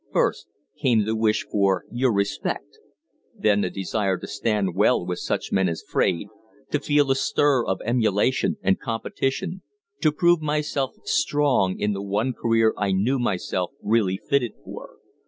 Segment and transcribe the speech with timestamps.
[0.11, 0.47] "First
[0.79, 2.79] came the wish for your respect;
[3.37, 6.29] then the desire to stand well with such men as Fraide
[6.71, 9.61] to feel the stir of emulation and competition
[9.99, 14.95] to prove myself strong in the one career I knew myself really fitted for.